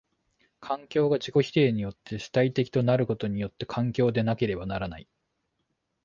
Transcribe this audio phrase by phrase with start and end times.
[0.61, 5.07] 環境が自己否定によって主体的となることによって環境でなければならない。